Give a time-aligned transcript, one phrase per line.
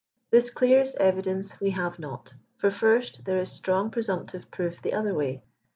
[0.31, 2.33] This clearest evidence we have not.
[2.57, 5.43] For first, there is strong presumptive proof the other way.